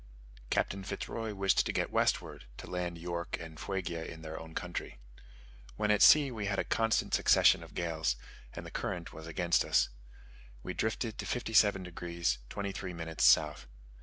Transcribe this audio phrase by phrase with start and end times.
[0.49, 4.55] Captain Fitz Roy wished to get westward to land York and Fuegia in their own
[4.55, 4.97] country.
[5.75, 8.15] When at sea we had a constant succession of gales,
[8.53, 9.89] and the current was against us:
[10.63, 12.39] we drifted to 57 degs.
[12.49, 13.67] 23' south.